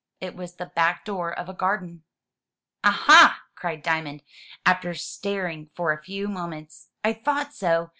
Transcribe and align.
It 0.19 0.35
was 0.35 0.55
the 0.55 0.65
back 0.65 1.05
door 1.05 1.31
of 1.31 1.47
a 1.47 1.53
garden. 1.53 2.01
"Ah, 2.83 3.05
ah!" 3.07 3.43
cried 3.53 3.83
Diamond, 3.83 4.23
after 4.65 4.95
staring 4.95 5.69
for 5.75 5.91
a 5.91 6.01
few 6.01 6.27
moments 6.27 6.87
"I 7.03 7.13
thought 7.13 7.53
so! 7.53 7.89